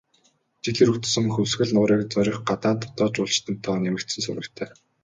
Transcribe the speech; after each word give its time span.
Жил 0.67 0.77
ирэх 0.81 0.97
тусам 1.03 1.25
Хөвсгөл 1.35 1.69
нуурыг 1.73 2.01
зорих 2.15 2.37
гадаад, 2.49 2.79
дотоод 2.85 3.13
жуулчдын 3.17 3.55
тоо 3.63 3.75
нэмэгдсэн 3.83 4.21
сурагтай. 4.25 4.69